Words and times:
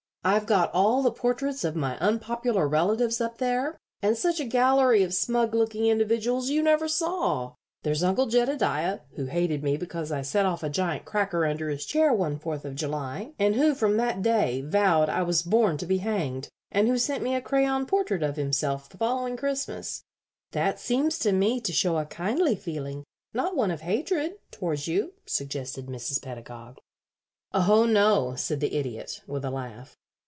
I've 0.23 0.45
got 0.45 0.71
all 0.71 1.01
the 1.01 1.09
portraits 1.11 1.63
of 1.63 1.75
my 1.75 1.97
unpopular 1.97 2.67
relatives 2.67 3.19
up 3.19 3.39
there, 3.39 3.79
and 4.03 4.15
such 4.15 4.39
a 4.39 4.45
gallery 4.45 5.01
of 5.01 5.15
smug 5.15 5.55
looking 5.55 5.87
individuals 5.87 6.51
you 6.51 6.61
never 6.61 6.87
saw. 6.87 7.55
There's 7.81 8.03
Uncle 8.03 8.27
Jedediah, 8.27 8.99
who 9.15 9.25
hated 9.25 9.63
me 9.63 9.77
because 9.77 10.11
I 10.11 10.21
set 10.21 10.45
off 10.45 10.61
a 10.61 10.69
giant 10.69 11.05
cracker 11.05 11.43
under 11.47 11.71
his 11.71 11.85
chair 11.87 12.13
one 12.13 12.37
Fourth 12.37 12.65
of 12.65 12.75
July, 12.75 13.33
and 13.39 13.55
who 13.55 13.73
from 13.73 13.97
that 13.97 14.21
day 14.21 14.61
vowed 14.61 15.09
I 15.09 15.23
was 15.23 15.41
born 15.41 15.77
to 15.77 15.87
be 15.87 15.97
hanged; 15.97 16.49
and 16.71 16.87
who 16.87 16.99
sent 16.99 17.23
me 17.23 17.33
a 17.33 17.41
crayon 17.41 17.87
portrait 17.87 18.21
of 18.21 18.35
himself 18.35 18.89
the 18.89 18.97
following 18.99 19.35
Christmas" 19.35 20.03
"That 20.51 20.79
seems 20.79 21.17
to 21.17 21.31
me 21.31 21.59
to 21.61 21.73
show 21.73 21.97
a 21.97 22.05
kindly 22.05 22.55
feeling, 22.55 23.05
not 23.33 23.55
one 23.55 23.71
of 23.71 23.81
hatred, 23.81 24.35
towards 24.51 24.87
you," 24.87 25.13
suggested 25.25 25.87
Mrs. 25.87 26.21
Pedagog. 26.21 26.77
[Illustration: 27.55 27.55
"'WOULD 27.55 27.55
HANG 27.55 27.57
THAT 27.57 27.57
PORTRAIT 27.57 27.57
UPON 27.57 27.57
THE 27.57 27.57
WALL 27.57 27.57
OF 27.57 27.73
MY 27.73 27.89
BEDROOM'"] 27.89 27.89
"Oh 27.89 28.29
no," 28.29 28.35
said 28.35 28.59
the 28.59 28.75
Idiot, 28.77 29.21
with 29.25 29.45
a 29.45 29.49
laugh. 29.49 29.97